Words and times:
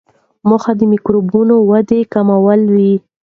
موخه 0.49 0.71
د 0.79 0.81
میکروبونو 0.91 1.55
ودې 1.69 2.01
کمول 2.13 2.61
وي. 2.75 2.93